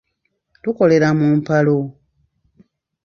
[0.63, 1.77] Tukolera mu mpalo.